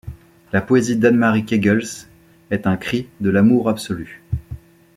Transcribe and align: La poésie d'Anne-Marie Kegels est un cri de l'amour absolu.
La 0.51 0.61
poésie 0.61 0.95
d'Anne-Marie 0.97 1.45
Kegels 1.45 1.83
est 2.49 2.65
un 2.65 2.75
cri 2.75 3.07
de 3.19 3.29
l'amour 3.29 3.69
absolu. 3.69 4.23